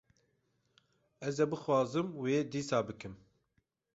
[1.27, 3.13] Ez ê bixwazim wê dîsa bikim.